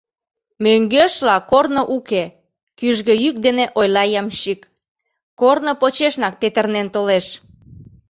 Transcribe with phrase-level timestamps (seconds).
[0.63, 2.23] —Мӧҥгешла корно уке,—
[2.77, 4.61] кӱжгӧ йӱк дене ойла ямщик,—
[5.39, 7.25] корно почешнак петырнен толеш.